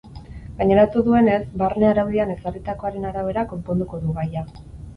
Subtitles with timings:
[0.61, 4.47] Gaineratu duenez, barne araudian ezarritakoaren arabera konponduko du gaia.